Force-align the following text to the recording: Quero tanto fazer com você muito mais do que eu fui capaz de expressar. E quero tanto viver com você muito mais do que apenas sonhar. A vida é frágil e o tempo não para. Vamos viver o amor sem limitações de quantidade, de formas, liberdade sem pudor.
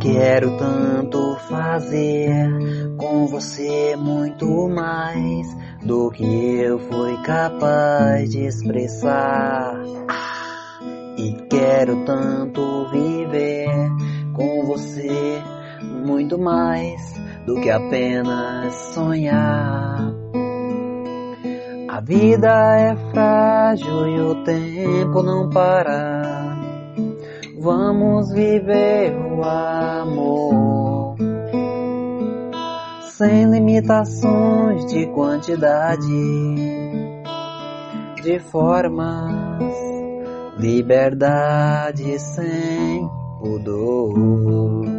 Quero 0.00 0.56
tanto 0.56 1.36
fazer 1.48 2.48
com 2.96 3.26
você 3.26 3.96
muito 3.96 4.68
mais 4.68 5.46
do 5.82 6.10
que 6.10 6.60
eu 6.60 6.78
fui 6.78 7.16
capaz 7.22 8.30
de 8.30 8.46
expressar. 8.46 9.74
E 11.18 11.32
quero 11.48 12.04
tanto 12.04 12.88
viver 12.90 13.68
com 14.32 14.64
você 14.66 15.42
muito 16.04 16.38
mais 16.38 17.14
do 17.46 17.60
que 17.60 17.70
apenas 17.70 18.74
sonhar. 18.94 20.12
A 21.88 22.00
vida 22.00 22.76
é 22.78 22.96
frágil 23.10 24.08
e 24.08 24.20
o 24.20 24.44
tempo 24.44 25.22
não 25.22 25.48
para. 25.48 26.65
Vamos 27.66 28.30
viver 28.30 29.12
o 29.16 29.42
amor 29.42 31.16
sem 33.10 33.50
limitações 33.50 34.86
de 34.86 35.04
quantidade, 35.06 36.06
de 38.22 38.38
formas, 38.38 39.74
liberdade 40.60 42.20
sem 42.20 43.10
pudor. 43.40 44.95